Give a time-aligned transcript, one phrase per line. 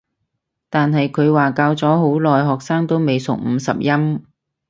[0.71, 4.25] 但係佢話教咗好耐學生都未熟五十音